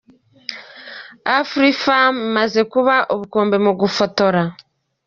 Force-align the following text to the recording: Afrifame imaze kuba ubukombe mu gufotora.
Afrifame 1.39 2.19
imaze 2.29 2.59
kuba 2.71 2.95
ubukombe 3.13 3.57
mu 3.65 3.71
gufotora. 3.79 4.41